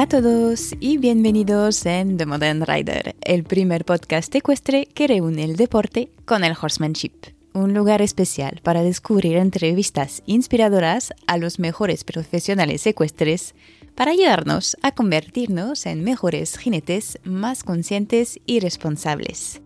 a 0.00 0.06
todos 0.06 0.76
y 0.78 0.96
bienvenidos 0.96 1.84
en 1.84 2.18
The 2.18 2.24
Modern 2.24 2.64
Rider, 2.64 3.16
el 3.20 3.42
primer 3.42 3.84
podcast 3.84 4.32
ecuestre 4.32 4.86
que 4.86 5.08
reúne 5.08 5.42
el 5.42 5.56
deporte 5.56 6.08
con 6.24 6.44
el 6.44 6.54
horsemanship. 6.54 7.14
Un 7.52 7.74
lugar 7.74 8.00
especial 8.00 8.60
para 8.62 8.84
descubrir 8.84 9.36
entrevistas 9.38 10.22
inspiradoras 10.24 11.12
a 11.26 11.36
los 11.36 11.58
mejores 11.58 12.04
profesionales 12.04 12.86
ecuestres 12.86 13.56
para 13.96 14.12
ayudarnos 14.12 14.76
a 14.82 14.92
convertirnos 14.92 15.84
en 15.84 16.04
mejores 16.04 16.56
jinetes 16.58 17.18
más 17.24 17.64
conscientes 17.64 18.38
y 18.46 18.60
responsables. 18.60 19.62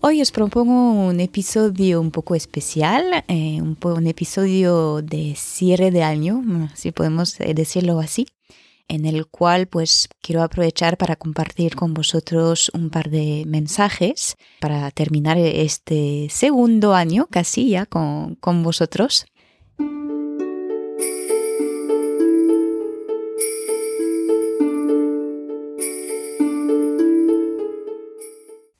Hoy 0.00 0.20
os 0.20 0.30
propongo 0.30 0.92
un 0.92 1.20
episodio 1.20 2.02
un 2.02 2.10
poco 2.10 2.34
especial, 2.34 3.24
eh, 3.28 3.62
un, 3.62 4.06
episodio 4.06 5.00
de 5.00 5.34
cierre 5.36 5.90
de 5.90 6.02
año, 6.02 6.44
si 6.74 6.92
podemos 6.92 7.40
eh, 7.40 7.54
decirlo 7.54 7.98
así, 7.98 8.26
en 8.88 9.04
el 9.04 9.26
cual 9.26 9.68
pues 9.68 10.08
quiero 10.20 10.42
aprovechar 10.42 10.96
para 10.96 11.16
compartir 11.16 11.76
con 11.76 11.94
vosotros 11.94 12.70
un 12.74 12.90
par 12.90 13.10
de 13.10 13.44
mensajes 13.46 14.36
para 14.60 14.90
terminar 14.90 15.38
este 15.38 16.28
segundo 16.30 16.94
año 16.94 17.28
casi 17.30 17.70
ya 17.70 17.86
con, 17.86 18.34
con 18.36 18.62
vosotros. 18.62 19.26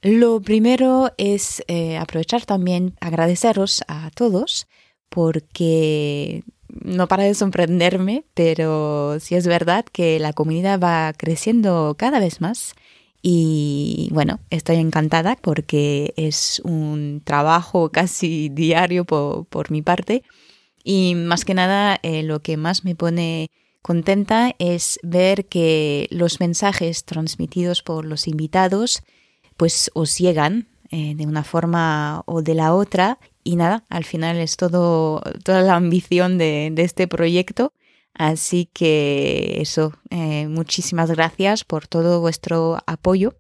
Lo 0.01 0.41
primero 0.41 1.13
es 1.19 1.63
eh, 1.67 1.99
aprovechar 1.99 2.47
también 2.47 2.97
agradeceros 3.01 3.83
a 3.89 4.11
todos 4.15 4.67
porque 5.09 6.45
no 6.83 7.09
para 7.09 7.25
de 7.25 7.35
sorprenderme, 7.35 8.25
pero 8.35 9.19
sí 9.21 9.35
es 9.35 9.47
verdad 9.47 9.85
que 9.85 10.19
la 10.19 10.33
comunidad 10.33 10.81
va 10.81 11.13
creciendo 11.13 11.95
cada 11.99 12.21
vez 12.21 12.41
más. 12.41 12.75
Y 13.23 14.09
bueno, 14.13 14.41
estoy 14.51 14.77
encantada 14.77 15.37
porque 15.37 16.15
es 16.17 16.61
un 16.65 17.21
trabajo 17.25 17.89
casi 17.93 18.49
diario 18.49 19.05
por, 19.05 19.71
mi 19.71 19.83
parte. 19.83 20.23
Y 20.85 21.15
más 21.15 21.45
que 21.45 21.55
nada 21.55 21.99
eh, 22.03 22.23
lo 22.23 22.41
que 22.41 22.57
más 22.57 22.85
me 22.85 22.95
pone 22.95 23.51
contenta 23.83 24.55
es 24.59 24.99
ver 25.03 25.47
que 25.47 26.09
los 26.11 26.41
mensajes 26.41 27.05
transmitidos 27.05 27.83
por 27.83 28.05
los 28.05 28.29
invitados 28.29 29.03
pues 29.57 29.91
os 29.95 30.19
llegan 30.19 30.69
eh, 30.91 31.15
de 31.15 31.27
una 31.27 31.45
forma 31.45 32.23
o 32.27 32.43
de 32.43 32.55
la 32.55 32.75
otra 32.75 33.19
y 33.49 33.57
nada, 33.57 33.83
al 33.89 34.05
final 34.05 34.37
es 34.37 34.59
todo, 34.59 35.23
toda 35.43 35.63
la 35.63 35.75
ambición 35.75 36.37
de, 36.37 36.71
este 36.77 37.09
proyecto. 37.09 37.73
Así 38.13 38.69
que 38.75 39.57
eso, 39.63 39.95
eh, 40.11 40.49
muchísimas 40.49 41.11
gracias 41.11 41.65
por 41.65 41.87
todo 41.87 42.21
vuestro 42.21 42.77
apoyo. 42.87 43.37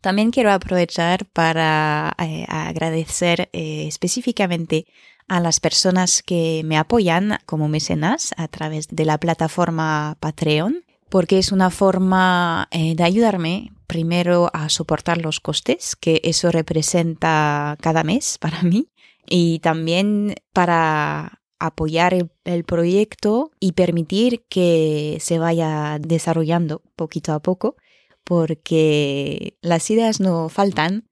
También 0.00 0.32
quiero 0.32 0.50
aprovechar 0.50 1.24
para 1.26 2.16
eh, 2.18 2.46
agradecer 2.48 3.48
específicamente 3.52 4.86
a 5.28 5.38
las 5.38 5.60
personas 5.60 6.24
que 6.24 6.62
me 6.64 6.76
apoyan 6.76 7.38
como 7.46 7.68
mecenas 7.68 8.34
a 8.36 8.48
través 8.48 8.88
de 8.88 9.04
la 9.04 9.18
plataforma 9.18 10.16
Patreon, 10.18 10.84
porque 11.10 11.38
es 11.38 11.52
una 11.52 11.70
forma 11.70 12.68
de 12.72 13.02
ayudarme 13.04 13.70
primero 13.86 14.50
a 14.52 14.68
soportar 14.68 15.18
los 15.18 15.38
costes 15.38 15.94
que 15.94 16.20
eso 16.24 16.50
representa 16.50 17.76
cada 17.80 18.02
mes 18.02 18.38
para 18.38 18.62
mí 18.62 18.88
y 19.28 19.58
también 19.60 20.34
para 20.52 21.40
apoyar 21.58 22.14
el, 22.44 22.64
proyecto 22.64 23.50
y 23.58 23.72
permitir 23.72 24.44
que 24.48 25.18
se 25.20 25.38
vaya 25.38 25.98
desarrollando 26.00 26.82
poquito 26.94 27.32
a 27.32 27.40
poco 27.40 27.76
porque 28.24 29.56
las 29.60 29.90
ideas 29.90 30.20
no 30.20 30.48
faltan. 30.48 31.08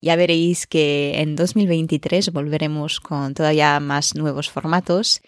Ya 0.00 0.16
veréis 0.16 0.66
que 0.66 1.20
en 1.20 1.36
2023 1.36 2.32
volveremos 2.32 3.00
con 3.00 3.34
todavía 3.34 3.78
más 3.80 4.14
nuevos 4.14 4.48
formatos 4.48 5.20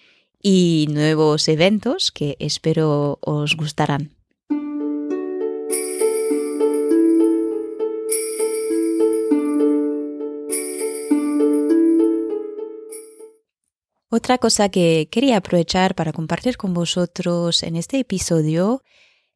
y 0.42 0.86
nuevos 0.90 1.46
eventos 1.48 2.10
que 2.10 2.36
espero 2.38 3.18
os 3.20 3.54
gustarán. 3.56 4.21
Otra 14.14 14.36
cosa 14.36 14.68
que 14.68 15.08
quería 15.10 15.38
aprovechar 15.38 15.94
para 15.94 16.12
compartir 16.12 16.58
con 16.58 16.74
vosotros 16.74 17.62
en 17.62 17.76
este 17.76 17.98
episodio, 17.98 18.82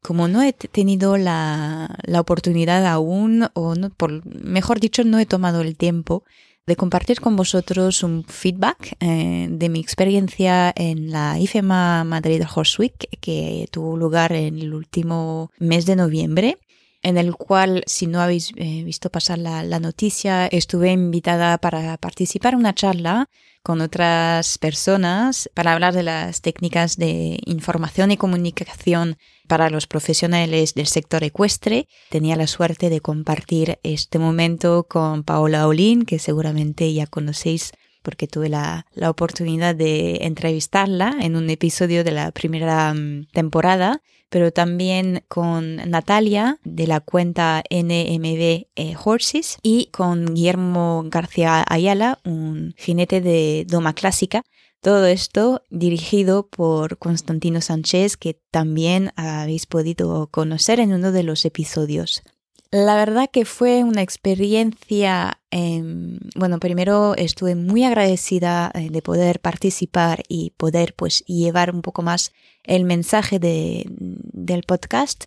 como 0.02 0.28
no 0.28 0.42
he 0.42 0.52
tenido 0.52 1.16
la, 1.16 1.98
oportunidad 2.18 2.84
aún, 2.84 3.48
o 3.54 3.74
por, 3.96 4.26
mejor 4.26 4.78
dicho, 4.78 5.02
no 5.02 5.18
he 5.18 5.24
tomado 5.24 5.62
el 5.62 5.78
tiempo 5.78 6.24
de 6.66 6.76
compartir 6.76 7.22
con 7.22 7.36
vosotros 7.36 8.02
un 8.02 8.24
feedback 8.24 8.98
eh, 9.00 9.46
de 9.50 9.68
mi 9.70 9.80
experiencia 9.80 10.74
en 10.76 11.10
la 11.10 11.38
IFEMA 11.38 12.04
Madrid 12.04 12.42
Horse 12.54 12.82
Week 12.82 13.08
que 13.22 13.68
tuvo 13.70 13.96
lugar 13.96 14.32
en 14.32 14.58
el 14.58 14.74
último 14.74 15.52
mes 15.58 15.86
de 15.86 15.96
noviembre 15.96 16.58
en 17.06 17.18
el 17.18 17.36
cual, 17.36 17.84
si 17.86 18.08
no 18.08 18.20
habéis 18.20 18.50
eh, 18.56 18.82
visto 18.82 19.10
pasar 19.10 19.38
la, 19.38 19.62
la, 19.62 19.78
noticia, 19.78 20.48
estuve 20.48 20.90
invitada 20.90 21.56
para 21.58 21.96
participar 21.98 22.54
en 22.54 22.58
una 22.58 22.74
charla 22.74 23.28
con 23.62 23.80
otras 23.80 24.58
personas 24.58 25.48
para 25.54 25.72
hablar 25.72 25.94
de 25.94 26.02
las 26.02 26.40
técnicas 26.40 26.96
de 26.96 27.38
información 27.46 28.10
y 28.10 28.16
comunicación 28.16 29.18
para 29.46 29.70
los 29.70 29.86
profesionales 29.86 30.74
del 30.74 30.88
sector 30.88 31.22
ecuestre. 31.22 31.86
Tenía 32.10 32.34
la 32.34 32.48
suerte 32.48 32.90
de 32.90 33.00
compartir 33.00 33.78
este 33.84 34.18
momento 34.18 34.88
con 34.88 35.22
Paola 35.22 35.68
Olin, 35.68 36.06
que 36.06 36.18
seguramente 36.18 36.92
ya 36.92 37.06
conocéis 37.06 37.70
porque 38.06 38.28
tuve 38.28 38.48
la, 38.48 38.86
la, 38.94 39.10
oportunidad 39.10 39.74
de 39.74 40.18
entrevistarla 40.22 41.16
en 41.20 41.34
un 41.34 41.50
episodio 41.50 42.04
de 42.04 42.12
la 42.12 42.30
primera 42.30 42.94
mm, 42.94 43.26
temporada, 43.32 44.00
pero 44.28 44.52
también 44.52 45.24
con 45.26 45.74
Natalia 45.90 46.60
de 46.62 46.86
la 46.86 47.00
cuenta 47.00 47.64
NMB 47.68 48.66
eh, 48.76 48.94
Horses 49.04 49.58
y 49.60 49.86
con 49.86 50.34
Guillermo 50.36 51.02
García 51.06 51.64
Ayala, 51.68 52.20
un 52.24 52.74
jinete 52.78 53.20
de 53.20 53.66
doma 53.68 53.92
clásica. 53.92 54.42
Todo 54.80 55.06
esto 55.06 55.64
dirigido 55.68 56.46
por 56.46 56.98
Constantino 56.98 57.60
Sánchez, 57.60 58.16
que 58.16 58.40
también 58.52 59.10
habéis 59.16 59.66
podido 59.66 60.28
conocer 60.28 60.78
en 60.78 60.92
uno 60.92 61.10
de 61.10 61.24
los 61.24 61.44
episodios. 61.44 62.22
La 62.70 62.96
verdad 62.96 63.28
que 63.32 63.44
fue 63.44 63.84
una 63.84 64.02
experiencia, 64.02 65.40
em, 65.50 66.18
bueno, 66.34 66.58
primero 66.58 67.14
estuve 67.16 67.54
muy 67.54 67.84
agradecida 67.84 68.72
eh, 68.74 68.90
de 68.90 69.02
poder 69.02 69.40
participar 69.40 70.22
y 70.28 70.50
poder 70.56 70.94
pues 70.94 71.24
llevar 71.26 71.72
un 71.72 71.82
poco 71.82 72.02
más 72.02 72.32
el 72.64 72.84
mensaje 72.84 73.38
de, 73.38 73.86
del 73.88 74.64
podcast. 74.64 75.24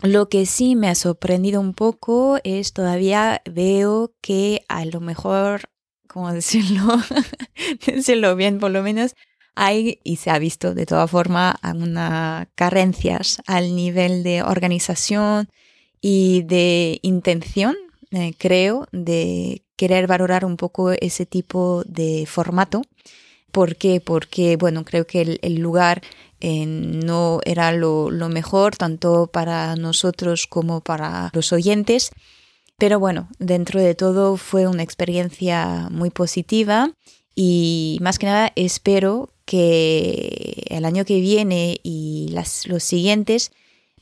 Lo 0.00 0.28
que 0.28 0.46
sí 0.46 0.76
me 0.76 0.88
ha 0.88 0.94
sorprendido 0.94 1.60
un 1.60 1.74
poco 1.74 2.38
es 2.44 2.72
todavía 2.72 3.42
veo 3.44 4.14
que 4.22 4.64
a 4.68 4.84
lo 4.84 5.00
mejor, 5.00 5.62
¿cómo 6.06 6.32
decirlo? 6.32 6.84
decirlo 7.86 8.34
bien 8.34 8.58
por 8.60 8.70
lo 8.70 8.82
menos, 8.82 9.14
hay 9.56 10.00
y 10.04 10.16
se 10.16 10.30
ha 10.30 10.38
visto 10.38 10.72
de 10.74 10.86
toda 10.86 11.06
forma 11.08 11.50
algunas 11.50 12.46
carencias 12.54 13.42
al 13.46 13.74
nivel 13.74 14.22
de 14.22 14.42
organización, 14.42 15.48
y 16.00 16.42
de 16.42 16.98
intención, 17.02 17.76
eh, 18.10 18.32
creo, 18.38 18.86
de 18.92 19.62
querer 19.76 20.06
valorar 20.06 20.44
un 20.44 20.56
poco 20.56 20.92
ese 20.92 21.26
tipo 21.26 21.82
de 21.86 22.26
formato. 22.26 22.82
¿Por 23.52 23.76
qué? 23.76 24.00
Porque, 24.00 24.56
bueno, 24.56 24.84
creo 24.84 25.06
que 25.06 25.38
el, 25.40 25.54
lugar 25.56 26.02
eh, 26.40 26.66
no 26.66 27.40
era 27.44 27.72
lo, 27.72 28.10
mejor, 28.28 28.76
tanto 28.76 29.28
para 29.28 29.74
nosotros 29.76 30.46
como 30.46 30.80
para 30.80 31.30
los 31.32 31.52
oyentes. 31.52 32.10
Pero 32.76 33.00
bueno, 33.00 33.28
dentro 33.38 33.80
de 33.80 33.94
todo 33.94 34.36
fue 34.36 34.66
una 34.66 34.82
experiencia 34.82 35.88
muy 35.90 36.10
positiva 36.10 36.92
y 37.34 37.98
más 38.00 38.18
que 38.18 38.26
nada 38.26 38.52
espero 38.54 39.30
que 39.44 40.64
el 40.68 40.84
año 40.84 41.04
que 41.04 41.20
viene 41.20 41.80
y 41.82 42.28
las, 42.30 42.66
los 42.66 42.84
siguientes 42.84 43.50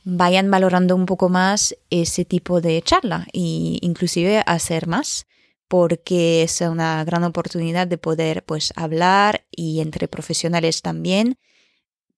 vayan 0.09 0.49
valorando 0.49 0.95
un 0.95 1.05
poco 1.05 1.27
más 1.27 1.75
ese 1.89 2.23
tipo 2.23 2.61
de 2.61 2.81
charla 2.81 3.27
e 3.33 3.77
inclusive 3.81 4.41
hacer 4.45 4.87
más 4.87 5.27
porque 5.67 6.43
es 6.43 6.61
una 6.61 7.03
gran 7.03 7.25
oportunidad 7.25 7.87
de 7.87 7.97
poder 7.97 8.45
pues 8.45 8.71
hablar 8.77 9.45
y 9.51 9.81
entre 9.81 10.07
profesionales 10.07 10.81
también 10.81 11.37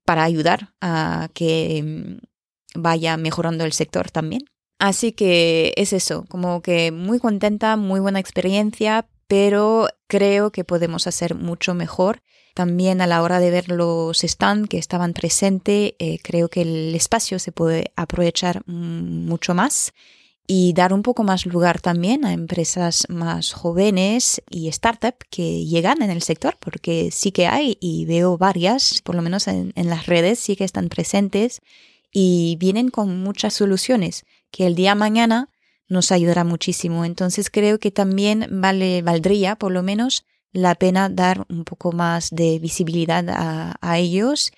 para 0.06 0.24
ayudar 0.24 0.76
a 0.82 1.30
que 1.34 1.82
mm, 1.84 2.80
vaya 2.80 3.18
mejorando 3.18 3.66
el 3.66 3.74
sector 3.74 4.12
también. 4.12 4.44
Así 4.78 5.12
que 5.12 5.74
es 5.76 5.92
eso, 5.92 6.26
como 6.30 6.62
que 6.62 6.92
muy 6.92 7.20
contenta, 7.20 7.76
muy 7.76 8.00
buena 8.00 8.20
experiencia, 8.20 9.08
pero 9.30 9.88
creo 10.08 10.52
que 10.52 10.64
podemos 10.64 11.06
hacer 11.06 11.36
mucho 11.36 11.76
mejor. 11.76 12.24
También 12.56 13.00
a 13.00 13.06
la 13.06 13.22
hora 13.22 13.40
de 13.40 13.52
ver 13.52 13.70
los 13.70 14.22
stands 14.22 14.68
que 14.68 14.80
estaban 14.80 15.14
presentes, 15.14 15.94
eh, 16.00 16.18
creo 16.24 16.50
que 16.50 16.64
el 16.64 16.96
espacio 16.96 17.38
se 17.38 17.52
puede 17.52 17.92
aprovechar 17.96 18.64
mucho 18.66 19.54
más 19.54 19.94
y 20.48 20.74
dar 20.74 20.94
un 20.94 21.04
poco 21.04 21.24
más 21.24 21.46
lugar 21.46 21.80
también 21.80 22.26
a 22.26 22.34
empresas 22.34 23.06
más 23.08 23.54
jóvenes 23.54 24.42
y 24.50 24.72
startups 24.72 25.28
que 25.30 25.64
llegan 25.64 26.02
en 26.02 26.10
el 26.10 26.24
sector, 26.24 26.58
porque 26.60 27.12
sí 27.12 27.32
que 27.32 27.46
hay 27.46 27.78
y 27.80 28.06
veo 28.06 28.36
varias, 28.36 29.00
por 29.04 29.14
lo 29.14 29.22
menos 29.22 29.48
en, 29.48 29.74
en 29.76 29.90
las 29.90 30.08
redes, 30.08 30.40
sí 30.40 30.56
que 30.56 30.64
están 30.64 30.90
presentes 30.90 31.62
y 32.12 32.58
vienen 32.60 32.90
con 32.90 33.22
muchas 33.22 33.54
soluciones 33.54 34.26
que 34.50 34.66
el 34.66 34.74
día 34.74 34.96
mañana 34.96 35.50
nos 35.90 36.12
ayudará 36.12 36.44
muchísimo. 36.44 37.04
Entonces 37.04 37.50
creo 37.50 37.80
que 37.80 37.92
también 37.92 38.48
vale, 38.50 39.02
valdría 39.02 39.56
por 39.56 39.72
lo 39.72 39.84
menos 39.84 40.26
la 40.52 40.76
pena 40.76 41.10
dar 41.10 41.46
un 41.50 41.64
poco 41.64 41.92
más 41.92 42.30
de 42.32 42.60
visibilidad 42.60 43.26
a, 43.28 44.00
ellos 44.00 44.52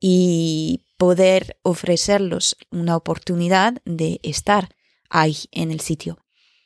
y 0.00 0.84
poder 0.96 1.56
ofrecerlos 1.62 2.56
una 2.70 2.96
oportunidad 2.96 3.80
de 3.84 4.20
estar 4.22 4.68
ahí 5.08 5.36
en 5.52 5.70
el 5.70 5.80
sitio. 5.80 6.18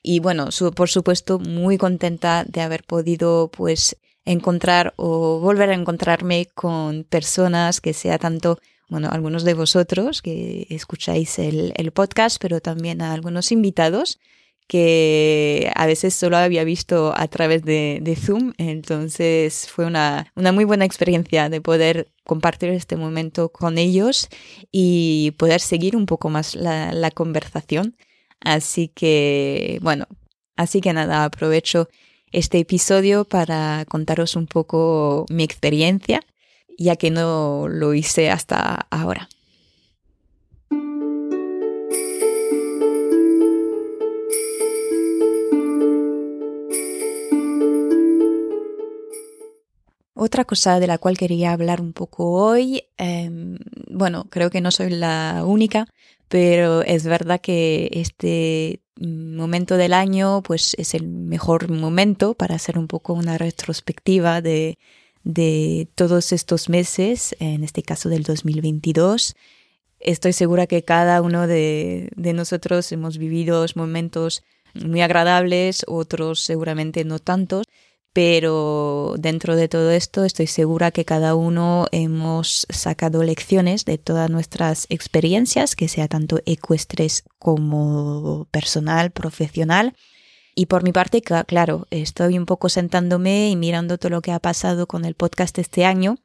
Y 0.03 0.19
bueno, 0.19 0.49
por 0.75 0.89
supuesto, 0.89 1.39
muy 1.39 1.79
contenta 1.79 2.45
de 2.45 2.61
haber 2.61 2.83
podido 2.83 3.51
pues 3.53 3.97
encontrar 4.25 4.95
o 4.97 5.39
volver 5.39 5.71
a 5.71 5.75
encontrarme 5.75 6.47
con 6.55 7.05
personas 7.05 7.81
que 7.81 7.93
sea 7.93 8.19
tanto 8.19 8.59
bueno, 8.93 9.09
algunos 9.11 9.43
de 9.45 9.55
vosotros 9.55 10.21
que 10.21 10.67
escucháis 10.69 11.39
el, 11.39 11.73
podcast, 11.95 12.37
pero 12.39 12.61
también 12.61 13.01
a 13.01 13.15
algunos 13.15 13.51
invitados 13.51 14.21
que 14.69 15.73
a 15.75 15.87
veces 15.87 16.13
solo 16.13 16.37
había 16.37 16.63
visto 16.63 17.15
a 17.17 17.27
través 17.29 17.63
de, 17.63 18.19
Zoom. 18.21 18.53
Entonces 18.59 19.67
fue 19.71 19.87
una, 19.87 20.31
muy 20.37 20.65
buena 20.65 20.85
experiencia 20.85 21.49
de 21.49 21.63
poder 21.63 22.13
compartir 22.25 22.69
este 22.69 22.97
momento 22.97 23.49
con 23.49 23.79
ellos 23.79 24.29
y 24.71 25.31
poder 25.39 25.63
seguir 25.63 25.97
un 25.97 26.05
poco 26.05 26.29
más 26.29 26.55
la, 26.55 26.93
la 26.93 27.11
conversación. 27.11 27.97
Así 28.41 28.89
que, 28.89 29.79
bueno, 29.81 30.07
así 30.55 30.83
que 30.83 30.93
nada, 30.93 31.25
aprovecho 31.25 31.89
este 32.31 32.59
episodio 32.59 33.25
para 33.25 33.87
contaros 33.89 34.37
un 34.37 34.47
poco 34.47 35.25
mi 35.31 35.45
experiencia 35.45 36.23
ya 36.83 36.97
que 36.97 37.11
no 37.11 37.69
lo 37.69 37.95
hice 37.95 38.31
hasta 38.31 38.87
ahora. 38.91 39.29
Otra 50.15 50.45
cosa 50.45 50.79
de 50.79 50.87
la 50.87 50.99
cual 50.99 51.19
quería 51.19 51.53
hablar 51.53 51.81
un 51.81 51.93
poco 51.93 52.31
hoy, 52.31 52.85
em, 52.97 53.59
bueno, 53.91 54.27
creo 54.31 54.51
que 54.51 54.61
no 54.61 54.71
soy 54.71 54.91
la 54.91 55.43
única, 55.45 55.89
pero 56.29 56.83
es 56.83 57.05
verdad 57.05 57.41
que 57.41 57.89
este 57.93 58.81
momento 59.01 59.77
del 59.77 59.93
año 59.93 60.43
pues 60.45 60.75
es 60.79 60.95
el 60.95 61.09
mejor 61.09 61.71
momento 61.71 62.35
para 62.35 62.55
hacer 62.55 62.79
un 62.79 62.87
poco 62.87 63.15
una 63.15 63.37
retrospectiva 63.37 64.41
de 64.41 64.79
de 65.25 65.89
todos 65.95 66.33
estos 66.33 66.69
meses, 66.69 67.37
en 67.39 67.65
este 67.65 67.83
caso 67.83 68.09
del 68.09 68.23
2022. 68.23 69.35
Estoy 70.01 70.33
segura 70.33 70.67
que 70.67 70.83
cada 70.83 71.23
uno 71.23 71.47
de, 71.47 72.11
nosotros 72.17 72.91
hemos 72.91 73.19
vivido 73.19 73.65
momentos 73.77 74.43
muy 74.75 75.01
agradables, 75.01 75.85
otros 75.87 76.41
seguramente 76.41 77.05
no 77.05 77.19
tantos, 77.19 77.67
pero 78.13 79.15
dentro 79.19 79.55
de 79.57 79.69
todo 79.69 79.91
esto 79.91 80.25
estoy 80.25 80.47
segura 80.47 80.91
que 80.91 81.05
cada 81.05 81.35
uno 81.35 81.87
hemos 81.93 82.67
sacado 82.69 83.23
lecciones 83.23 83.85
de 83.85 83.97
todas 83.97 84.29
nuestras 84.29 84.87
experiencias, 84.91 85.77
que 85.77 85.89
sea 85.89 86.09
tanto 86.09 86.41
ecuestres 86.47 87.25
como 87.39 88.49
personal, 88.51 89.13
profesional, 89.13 89.95
y 90.55 90.67
por 90.67 90.83
mi 90.83 90.93
parte, 90.93 91.23
claro, 91.23 91.87
estoy 91.91 92.39
un 92.39 92.47
poco 92.47 92.69
sentándome 92.69 93.51
y 93.51 93.57
mirando 93.57 93.99
todo 93.99 94.11
lo 94.11 94.23
que 94.23 94.33
ha 94.33 94.39
pasado 94.39 94.87
con 94.87 95.05
el 95.05 95.15
podcast 95.15 95.59
este 95.59 95.85
año. 95.85 96.17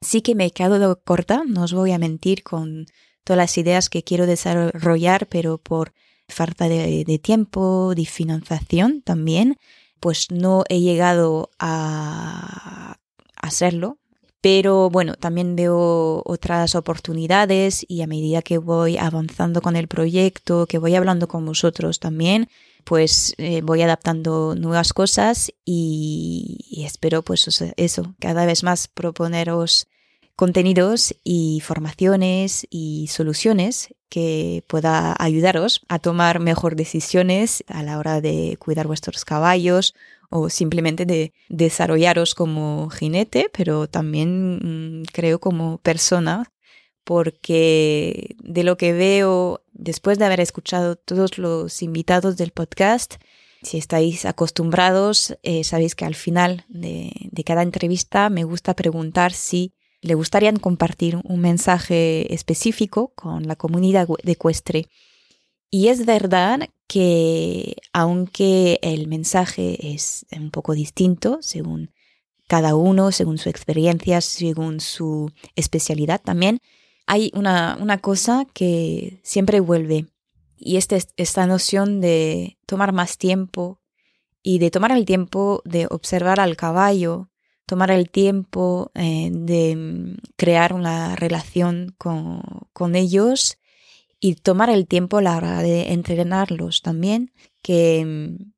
Sí 0.00 0.20
que 0.20 0.34
me 0.34 0.46
he 0.46 0.50
quedado 0.50 1.00
corta, 1.02 1.44
no 1.46 1.62
os 1.62 1.72
voy 1.72 1.92
a 1.92 1.98
mentir 1.98 2.42
con 2.42 2.86
todas 3.24 3.38
las 3.38 3.56
ideas 3.58 3.88
que 3.88 4.02
quiero 4.02 4.26
desarrollar, 4.26 5.28
pero 5.28 5.58
por 5.58 5.92
falta 6.28 6.68
de, 6.68 7.20
tiempo, 7.22 7.94
de 7.94 8.04
financiación 8.04 9.02
también, 9.02 9.58
pues 10.00 10.30
no 10.32 10.64
he 10.68 10.80
llegado 10.80 11.50
a 11.60 12.96
hacerlo. 13.36 13.98
Pero 14.40 14.90
bueno, 14.90 15.14
también 15.14 15.54
veo 15.54 16.20
otras 16.26 16.74
oportunidades 16.74 17.84
y 17.86 18.02
a 18.02 18.08
medida 18.08 18.42
que 18.42 18.58
voy 18.58 18.98
avanzando 18.98 19.62
con 19.62 19.76
el 19.76 19.86
proyecto, 19.86 20.66
que 20.66 20.78
voy 20.78 20.96
hablando 20.96 21.28
con 21.28 21.46
vosotros 21.46 22.00
también, 22.00 22.48
pues 22.84 23.34
eh, 23.38 23.60
voy 23.62 23.82
adaptando 23.82 24.54
nuevas 24.54 24.92
cosas 24.92 25.52
y, 25.64 26.84
espero 26.86 27.22
pues 27.22 27.46
eso, 27.76 28.14
cada 28.18 28.46
vez 28.46 28.62
más 28.62 28.88
proponeros 28.88 29.88
contenidos 30.36 31.14
y 31.24 31.60
formaciones 31.60 32.66
y 32.70 33.08
soluciones 33.08 33.94
que 34.08 34.64
pueda 34.66 35.16
ayudaros 35.18 35.82
a 35.88 35.98
tomar 35.98 36.40
mejor 36.40 36.76
decisiones 36.76 37.64
a 37.68 37.82
la 37.82 37.98
hora 37.98 38.20
de 38.20 38.56
cuidar 38.58 38.86
vuestros 38.86 39.24
caballos 39.24 39.94
o 40.28 40.48
simplemente 40.48 41.06
de 41.06 41.32
desarrollaros 41.48 42.34
como 42.34 42.90
jinete, 42.90 43.50
pero 43.52 43.86
también 43.86 45.00
mm, 45.02 45.04
creo 45.12 45.38
como 45.40 45.78
persona 45.78 46.51
porque 47.04 48.36
de 48.42 48.64
lo 48.64 48.76
que 48.76 48.92
veo 48.92 49.62
después 49.72 50.18
de 50.18 50.24
haber 50.24 50.40
escuchado 50.40 50.96
todos 50.96 51.38
los 51.38 51.82
invitados 51.82 52.36
del 52.36 52.50
podcast, 52.50 53.14
si 53.62 53.78
estáis 53.78 54.24
acostumbrados, 54.24 55.38
eh, 55.42 55.64
sabéis 55.64 55.94
que 55.94 56.04
al 56.04 56.14
final 56.14 56.64
de, 56.68 57.12
cada 57.44 57.62
entrevista 57.62 58.28
me 58.28 58.44
gusta 58.44 58.74
preguntar 58.74 59.32
si 59.32 59.72
le 60.00 60.14
gustaría 60.14 60.52
compartir 60.54 61.20
un 61.22 61.40
mensaje 61.40 62.32
específico 62.34 63.12
con 63.14 63.46
la 63.46 63.54
comunidad 63.54 64.08
de 64.22 64.32
Ecuestre. 64.32 64.88
Y 65.70 65.88
es 65.88 66.04
verdad 66.04 66.68
que 66.88 67.76
aunque 67.92 68.80
el 68.82 69.06
mensaje 69.06 69.94
es 69.94 70.26
un 70.32 70.50
poco 70.50 70.74
distinto 70.74 71.38
según 71.40 71.92
cada 72.48 72.74
uno, 72.74 73.12
según 73.12 73.38
su 73.38 73.48
experiencia, 73.48 74.20
según 74.20 74.80
su 74.80 75.30
especialidad 75.54 76.20
también, 76.20 76.58
hay 77.06 77.30
una, 77.34 77.76
una 77.80 77.98
cosa 77.98 78.46
que 78.52 79.20
siempre 79.22 79.60
vuelve 79.60 80.06
y 80.56 80.76
es 80.76 80.88
esta 81.16 81.46
noción 81.46 82.00
de 82.00 82.58
tomar 82.66 82.92
más 82.92 83.18
tiempo 83.18 83.80
y 84.42 84.58
de 84.58 84.70
tomar 84.70 84.92
el 84.92 85.04
tiempo 85.04 85.62
de 85.64 85.86
observar 85.90 86.40
al 86.40 86.56
caballo, 86.56 87.30
tomar 87.66 87.90
el 87.90 88.10
tiempo 88.10 88.90
eh, 88.94 89.30
de 89.32 89.76
mm, 89.76 90.16
crear 90.36 90.72
una 90.72 91.16
relación 91.16 91.94
con, 91.98 92.42
con, 92.72 92.94
ellos 92.94 93.58
y 94.20 94.36
tomar 94.36 94.70
el 94.70 94.86
tiempo 94.86 95.18
a 95.18 95.22
la 95.22 95.36
hora 95.36 95.62
de 95.62 95.92
entrenarlos 95.92 96.82
también, 96.82 97.32
que 97.60 98.04
mm, 98.04 98.52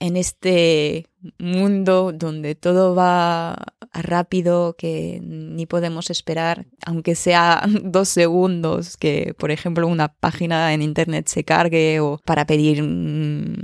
en 0.00 0.16
este 0.16 1.06
mundo 1.38 2.12
donde 2.12 2.54
todo 2.54 2.94
va 2.94 3.56
rápido, 3.92 4.74
que 4.76 5.20
ni 5.22 5.66
podemos 5.66 6.10
esperar, 6.10 6.66
aunque 6.86 7.14
sea 7.14 7.62
dos 7.84 8.08
segundos, 8.08 8.96
que 8.96 9.34
por 9.38 9.50
ejemplo 9.50 9.86
una 9.86 10.08
página 10.08 10.72
en 10.74 10.82
internet 10.82 11.28
se 11.28 11.44
cargue 11.44 12.00
o 12.00 12.18
para 12.24 12.46
pedir 12.46 12.82
mm, 12.82 13.56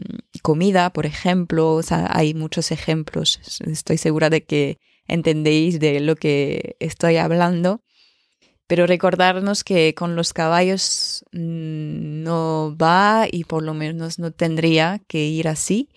comida, 0.42 0.90
por 0.92 1.06
ejemplo, 1.06 1.80
hay 2.08 2.34
muchos 2.34 2.70
ejemplos. 2.70 3.40
Estoy 3.66 3.98
segura 3.98 4.30
de 4.30 4.44
que 4.44 4.78
entendéis 5.08 5.80
de 5.80 6.00
lo 6.00 6.16
que 6.16 6.76
estoy 6.80 7.16
hablando. 7.16 7.82
Pero 8.68 8.88
recordarnos 8.88 9.62
que 9.62 9.94
con 9.94 10.16
los 10.16 10.32
caballos 10.32 11.24
mm, 11.30 12.22
no 12.24 12.76
va 12.76 13.28
y 13.30 13.44
por 13.44 13.62
lo 13.62 13.74
menos 13.74 14.18
no 14.18 14.32
tendría 14.32 15.00
que 15.06 15.24
ir 15.24 15.46
así 15.46 15.88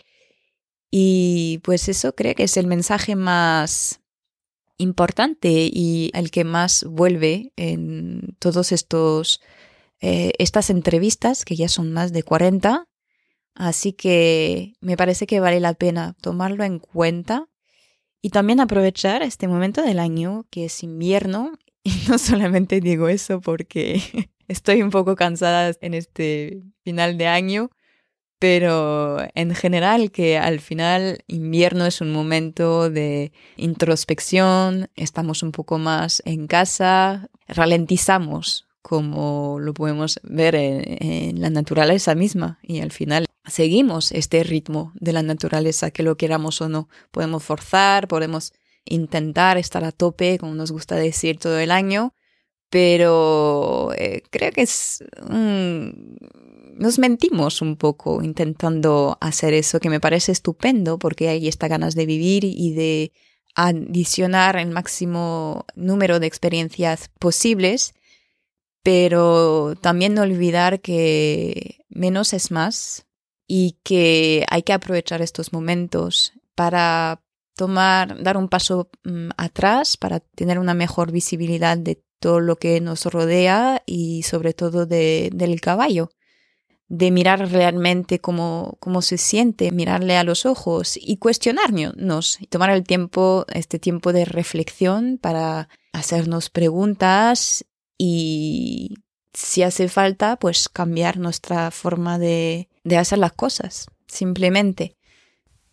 y 0.92 1.60
pues 1.64 1.88
eso 1.88 2.16
creo 2.16 2.36
que 2.36 2.44
es 2.44 2.58
el 2.58 2.68
mensaje 2.68 3.16
más 3.16 3.99
importante 4.80 5.70
y 5.72 6.10
el 6.16 6.32
que 6.32 6.44
más 6.44 6.84
vuelve 6.86 7.54
en 7.56 8.36
todos 8.40 8.72
estos 8.72 9.42
eh, 10.02 10.32
estas 10.40 10.72
entrevistas 10.72 11.46
que 11.46 11.56
ya 11.56 11.68
son 11.68 11.94
más 11.94 12.12
de 12.12 12.24
40 12.24 12.88
así 13.54 13.94
que 13.94 14.74
me 14.82 14.98
parece 14.98 15.28
que 15.28 15.40
vale 15.40 15.60
la 15.60 15.74
pena 15.76 16.16
tomarlo 16.22 16.64
en 16.64 16.80
cuenta 16.80 17.50
y 18.22 18.30
también 18.32 18.60
aprovechar 18.60 19.22
este 19.22 19.48
momento 19.48 19.82
del 19.82 20.00
año 20.00 20.46
que 20.50 20.66
es 20.66 20.84
invierno. 20.84 21.54
Y 21.82 21.94
no 22.10 22.18
solamente 22.18 22.82
digo 22.82 23.08
eso 23.08 23.40
porque 23.40 24.02
estoy 24.50 24.82
un 24.82 24.90
poco 24.90 25.16
cansada 25.16 25.72
en 25.80 25.94
este 25.94 26.62
final 26.84 27.18
de 27.18 27.28
año 27.28 27.72
pero 28.40 29.18
en 29.36 29.54
general 29.54 30.12
que 30.12 30.38
al 30.38 30.62
final 30.62 31.20
invierno 31.28 31.86
es 31.86 32.02
un 32.02 32.12
momento 32.12 32.90
de 32.90 33.34
introspección, 33.58 34.90
estamos 34.96 35.44
un 35.44 35.52
poco 35.52 35.78
más 35.78 36.24
en 36.26 36.48
casa, 36.48 37.30
ralentizamos 37.48 38.70
como 38.82 39.60
lo 39.60 39.74
podemos 39.74 40.20
ver 40.24 40.56
en, 40.56 41.42
la 41.42 41.50
naturaleza 41.50 42.16
misma 42.16 42.60
y 42.64 42.80
al 42.80 42.92
final 42.92 43.26
seguimos 43.46 44.12
este 44.12 44.44
ritmo 44.44 44.94
de 44.96 45.14
la 45.14 45.22
naturaleza, 45.22 45.92
que 45.92 46.04
lo 46.04 46.18
queramos 46.18 46.62
o 46.62 46.70
no. 46.70 46.88
Podemos 47.12 47.44
forzar, 47.44 48.08
podemos 48.08 48.54
intentar 48.86 49.58
estar 49.58 49.84
a 49.84 49.92
tope, 49.92 50.38
como 50.40 50.56
nos 50.56 50.72
gusta 50.72 50.96
decir 50.96 51.38
todo 51.38 51.60
el 51.60 51.72
año, 51.72 52.14
pero 52.70 53.92
eh, 53.98 54.24
creo 54.30 54.52
que 54.52 54.62
es... 54.62 55.04
nos 56.80 56.98
mentimos 56.98 57.62
un 57.62 57.76
poco 57.76 58.24
intentando 58.24 59.18
hacer 59.20 59.54
eso, 59.54 59.80
que 59.80 59.90
me 59.90 60.00
parece 60.00 60.32
estupendo 60.32 60.98
porque 60.98 61.28
hay 61.28 61.48
esta 61.48 61.68
ganas 61.68 61.94
de 61.94 62.06
vivir 62.06 62.46
y 62.46 62.74
de 62.74 63.12
adicionar 63.54 64.56
el 64.56 64.70
máximo 64.70 65.66
número 65.76 66.20
de 66.20 66.28
experiencias 66.28 67.10
posibles, 67.20 67.94
pero 68.82 69.76
también 69.82 70.14
no 70.14 70.22
olvidar 70.22 70.80
que 70.80 71.84
menos 71.90 72.32
es 72.32 72.50
más 72.50 73.06
y 73.46 73.78
que 73.84 74.46
hay 74.50 74.64
que 74.64 74.74
aprovechar 74.74 75.22
estos 75.22 75.52
momentos 75.52 76.32
para 76.56 77.22
tomar, 77.56 78.24
dar 78.24 78.38
un 78.38 78.48
paso 78.48 78.90
mm, 79.04 79.32
atrás, 79.36 79.98
para 79.98 80.22
tener 80.22 80.60
una 80.60 80.74
mejor 80.74 81.12
visibilidad 81.12 81.78
de 81.78 82.02
todo 82.20 82.40
lo 82.40 82.56
que 82.56 82.80
nos 82.80 83.06
rodea 83.06 83.84
y 83.86 84.24
sobre 84.24 84.54
todo 84.54 84.86
de, 84.86 85.30
del 85.34 85.60
caballo, 85.60 86.12
de 86.90 87.12
mirar 87.12 87.52
realmente 87.52 88.20
cómo, 88.20 88.78
cómo 88.80 89.04
se 89.04 89.18
siente, 89.18 89.72
mirarle 89.72 90.18
a 90.18 90.24
los 90.24 90.48
ojos 90.48 90.98
y 91.00 91.18
cuestionarnos 91.18 92.42
y 92.42 92.48
tomar 92.48 92.72
el 92.72 92.84
tiempo, 92.84 93.46
este 93.54 93.78
tiempo 93.78 94.12
de 94.12 94.26
reflexión 94.26 95.20
para 95.22 95.70
hacernos 95.94 96.50
preguntas 96.50 97.64
y 97.98 98.96
si 99.34 99.62
hace 99.62 99.88
falta, 99.88 100.38
pues 100.38 100.68
cambiar 100.68 101.18
nuestra 101.18 101.70
forma 101.70 102.18
de, 102.18 102.70
de 102.84 102.98
hacer 102.98 103.20
las 103.20 103.34
cosas, 103.34 103.88
simplemente. 104.08 104.96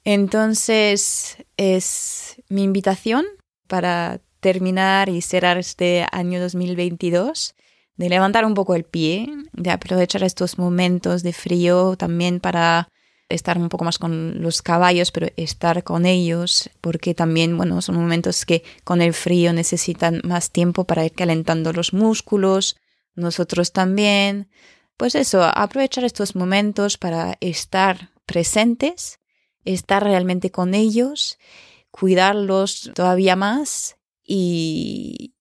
Entonces 0.05 1.39
es 1.57 2.37
mi 2.51 2.63
invitación 2.63 3.25
para 3.67 4.21
terminar 4.41 5.09
y 5.09 5.23
cerrar 5.23 5.57
este 5.57 6.07
año 6.13 6.41
2022, 6.41 7.55
de 7.97 8.09
levantar 8.09 8.45
un 8.45 8.55
poco 8.55 8.75
el 8.75 8.85
pie, 8.85 9.29
de 9.53 9.71
aprovechar 9.71 10.23
estos 10.23 10.59
momentos 10.59 11.23
de 11.23 11.33
frío 11.33 11.97
también 11.97 12.41
para 12.41 12.89
estar 13.29 13.59
un 13.59 13.69
poco 13.69 13.85
más 13.85 13.99
con 13.99 14.41
los 14.41 14.63
caballos, 14.63 15.11
pero 15.11 15.29
estar 15.37 15.83
con 15.83 16.07
ellos, 16.07 16.71
porque 16.81 17.15
también, 17.15 17.57
bueno, 17.57 17.83
son 17.83 17.97
momentos 17.97 18.45
que 18.45 18.63
con 18.85 19.03
el 19.03 19.15
frío 19.15 19.53
necesitan 19.53 20.21
más 20.25 20.51
tiempo 20.51 20.85
para 20.85 21.05
ir 21.05 21.13
calentando 21.13 21.73
los 21.73 21.93
músculos, 21.93 22.77
nosotros 23.15 23.73
también. 23.73 24.49
Pues 24.97 25.15
eso, 25.15 25.43
aprovechar 25.43 26.05
estos 26.05 26.37
momentos 26.37 26.99
para 26.99 27.37
estar 27.41 28.11
presentes, 28.27 29.19
estar 29.65 30.03
realmente 30.03 30.51
con 30.51 30.75
ellos, 30.75 31.39
cuidarlos 31.91 32.93
todavía 32.95 33.37
más 33.37 33.97
y 34.23 35.35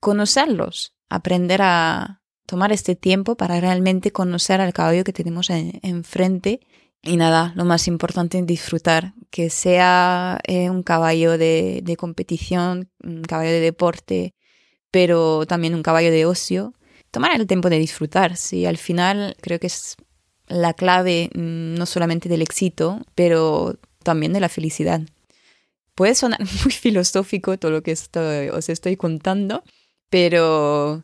conocerlos, 0.00 0.95
aprender 1.08 1.60
a 1.62 2.22
tomar 2.46 2.72
este 2.72 2.94
tiempo 2.94 3.36
para 3.36 3.60
realmente 3.60 4.12
conocer 4.12 4.60
al 4.60 4.72
caballo 4.72 5.04
que 5.04 5.12
tenemos 5.12 5.50
enfrente. 5.50 6.60
Y 7.02 7.16
nada, 7.16 7.52
lo 7.56 7.64
más 7.64 7.86
importante 7.88 8.38
es 8.38 8.46
disfrutar, 8.46 9.14
que 9.30 9.50
sea 9.50 10.40
eh, 10.44 10.70
un 10.70 10.82
caballo 10.82 11.38
de, 11.38 11.96
competición, 11.98 12.90
un 13.02 13.22
caballo 13.22 13.50
de 13.50 13.60
deporte, 13.60 14.34
pero 14.90 15.46
también 15.46 15.74
un 15.74 15.82
caballo 15.82 16.10
de 16.10 16.26
ocio. 16.26 16.72
Tomar 17.10 17.38
el 17.38 17.46
tiempo 17.46 17.70
de 17.70 17.78
disfrutar, 17.78 18.36
sí, 18.36 18.66
al 18.66 18.76
final 18.76 19.36
creo 19.40 19.60
que 19.60 19.68
es 19.68 19.96
la 20.48 20.74
clave 20.74 21.30
mm, 21.34 21.74
no 21.74 21.86
solamente 21.86 22.28
del 22.28 22.42
éxito, 22.42 23.00
pero 23.14 23.78
también 24.02 24.32
de 24.32 24.40
la 24.40 24.48
felicidad. 24.48 25.02
Puede 25.94 26.14
sonar 26.14 26.40
muy 26.62 26.72
filosófico 26.72 27.58
todo 27.58 27.70
lo 27.70 27.82
que 27.82 27.92
os 27.92 28.68
estoy 28.68 28.96
contando, 28.96 29.62
pero 30.10 31.02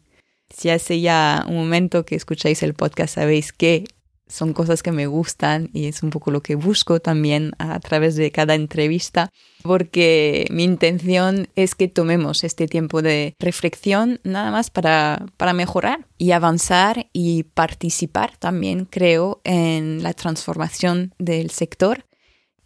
si 0.50 0.70
hace 0.70 1.00
ya 1.00 1.44
un 1.48 1.56
momento 1.56 2.04
que 2.04 2.14
escucháis 2.14 2.62
el 2.62 2.74
podcast 2.74 3.14
sabéis 3.14 3.52
que 3.52 3.84
son 4.32 4.54
cosas 4.54 4.82
que 4.82 4.92
me 4.92 5.06
gustan 5.06 5.68
y 5.74 5.86
es 5.86 6.02
un 6.02 6.08
poco 6.08 6.30
lo 6.30 6.42
que 6.42 6.54
busco 6.54 7.00
también 7.00 7.52
a 7.58 7.78
través 7.80 8.16
de 8.16 8.30
cada 8.30 8.54
entrevista, 8.54 9.30
porque 9.62 10.46
mi 10.50 10.64
intención 10.64 11.48
es 11.54 11.74
que 11.74 11.88
tomemos 11.88 12.42
este 12.42 12.66
tiempo 12.66 13.02
de 13.02 13.34
reflexión 13.38 14.20
nada 14.24 14.50
más 14.50 14.70
para, 14.70 15.26
para 15.36 15.52
mejorar 15.52 16.06
y 16.16 16.30
avanzar 16.30 17.08
y 17.12 17.42
participar 17.42 18.36
también, 18.38 18.86
creo, 18.86 19.42
en 19.44 20.02
la 20.02 20.14
transformación 20.14 21.14
del 21.18 21.50
sector, 21.50 22.06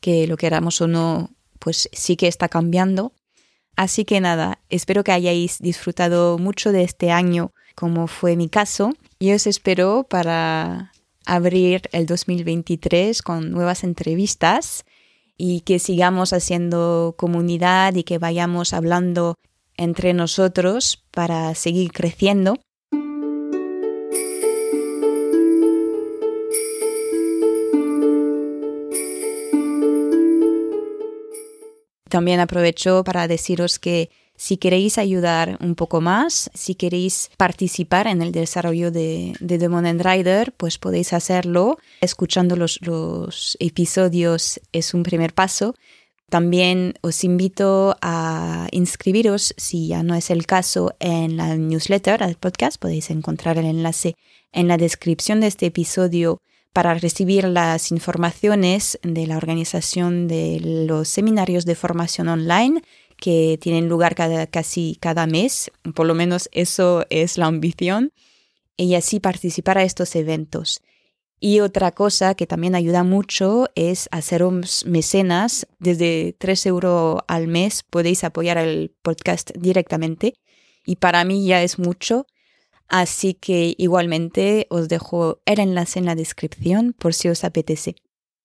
que 0.01 0.29
lo 0.29 0.37
queramos 0.37 0.81
o 0.81 0.87
no 0.87 1.31
pues 1.59 1.89
sí 1.93 2.17
que 2.17 2.29
está 2.29 2.49
cambiando. 2.49 3.13
Así 3.77 4.07
que 4.07 4.21
nada, 4.21 4.59
espero 4.71 5.05
que 5.05 5.13
hayáis 5.13 5.59
disfrutado 5.61 6.39
mucho 6.39 6.73
de 6.73 6.83
este 6.83 7.11
año 7.11 7.53
como 7.75 8.07
fue 8.07 8.37
mi 8.37 8.49
caso 8.49 8.95
y 9.19 9.33
os 9.33 9.47
espero 9.47 10.07
para 10.09 10.93
abrir 11.27 11.83
el 11.93 12.07
2023 12.07 13.21
con 13.21 13.51
nuevas 13.51 13.85
entrevistas 13.85 14.85
y 15.37 15.61
que 15.61 15.79
sigamos 15.79 16.33
haciendo 16.33 17.15
comunidad 17.19 17.95
y 17.95 18.05
que 18.05 18.17
vayamos 18.17 18.73
hablando 18.73 19.35
entre 19.77 20.15
nosotros 20.15 21.05
para 21.11 21.55
seguir 21.55 21.93
creciendo. 21.93 22.57
También 32.09 32.41
aprovecho 32.41 33.03
para 33.05 33.29
deciros 33.29 33.79
que 33.79 34.11
si 34.37 34.59
queréis 34.59 34.99
ayudar 34.99 35.57
un 35.61 35.75
poco 35.75 36.01
más, 36.01 36.51
si 36.55 36.75
queréis 36.75 37.31
participar 37.37 38.07
en 38.07 38.21
el 38.21 38.33
desarrollo 38.33 38.91
de, 38.91 39.35
de 39.41 39.59
Demon 39.59 39.87
and 39.87 40.03
Rider, 40.03 40.53
pues 40.53 40.79
podéis 40.79 41.13
hacerlo. 41.13 41.79
Escuchando 42.01 42.55
los, 42.55 43.57
episodios 43.61 44.61
es 44.73 44.95
un 44.95 45.03
primer 45.03 45.33
paso. 45.33 45.75
También 46.29 46.95
os 47.03 47.25
invito 47.25 47.97
a 48.03 48.69
inscribiros, 48.73 49.55
si 49.57 49.89
ya 49.89 50.03
no 50.03 50.15
es 50.15 50.31
el 50.31 50.45
caso, 50.45 50.95
en 50.99 51.37
la 51.37 51.57
newsletter 51.57 52.21
del 52.21 52.37
podcast. 52.37 52.81
Podéis 52.81 53.11
encontrar 53.11 53.59
el 53.59 53.65
enlace 53.65 54.17
en 54.53 54.69
la 54.69 54.77
descripción 54.77 55.41
de 55.41 55.47
este 55.47 55.67
episodio 55.67 56.41
para 56.77 56.93
recibir 56.93 57.45
las 57.45 57.91
informaciones 57.91 58.99
de 59.03 59.27
la 59.27 59.39
organización 59.39 60.29
de 60.29 60.61
los 60.61 61.09
seminarios 61.09 61.65
de 61.65 61.75
formación 61.75 62.29
online 62.29 62.83
que 63.17 63.59
tienen 63.59 63.89
lugar 63.89 64.15
casi 64.51 64.99
cada 65.01 65.27
mes, 65.27 65.71
por 65.95 66.07
lo 66.07 66.13
menos 66.13 66.51
eso 66.53 67.07
es 67.09 67.39
la 67.39 67.47
ambición, 67.47 68.13
y 68.77 68.95
así 68.95 69.21
participar 69.21 69.79
a 69.79 69.85
estos 69.85 70.15
eventos. 70.17 70.83
Y 71.41 71.61
otra 71.61 71.93
cosa 71.93 72.35
que 72.35 72.47
también 72.47 72.75
ayuda 72.75 73.05
mucho 73.05 73.71
es 73.75 74.11
hacer 74.13 74.45
mecenas. 74.85 75.67
Desde 75.79 76.37
3 76.39 76.67
euros 76.67 77.21
al 77.27 77.49
mes 77.49 77.85
podéis 77.85 78.23
apoyar 78.23 78.59
el 78.59 78.95
podcast 79.01 79.51
directamente. 79.57 80.35
Y 80.85 80.97
para 80.97 81.25
mí 81.25 81.47
ya 81.47 81.63
es 81.63 81.79
mucho. 81.79 82.27
Así 82.89 83.35
que 83.35 83.75
igualmente 83.79 84.67
os 84.71 84.89
dejo 84.89 85.41
el 85.45 85.61
enlace 85.61 85.99
en 85.99 86.07
la 86.07 86.15
descripción 86.15 86.95
por 86.99 87.15
si 87.15 87.29
os 87.29 87.45
apetece. 87.45 87.97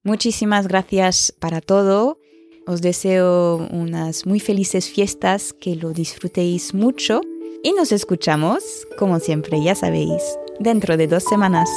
Muchísimas 0.04 0.68
gracias 0.68 1.34
para 1.40 1.62
todo. 1.62 2.18
Os 2.66 2.82
deseo 2.82 3.68
unas 3.72 4.26
muy 4.26 4.40
felices 4.40 4.90
fiestas, 4.90 5.54
que 5.54 5.76
lo 5.76 5.92
disfrutéis 5.92 6.74
mucho 6.74 7.22
y 7.64 7.74
nos 7.74 7.92
escuchamos, 7.92 8.88
como 8.98 9.20
siempre 9.20 9.62
ya 9.64 9.76
sabéis, 9.76 10.22
dentro 10.60 10.98
de 10.98 11.08
dos 11.08 11.24
semanas. 11.24 11.70